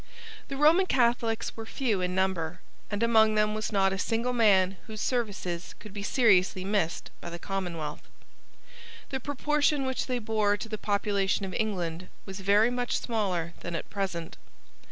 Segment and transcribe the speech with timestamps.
[0.47, 2.59] The Roman Catholics were few in number;
[2.89, 7.29] and among them was not a single man whose services could be seriously missed by
[7.29, 8.07] the commonwealth.
[9.09, 13.75] The proportion which they bore to the population of England was very much smaller than
[13.75, 14.37] at present.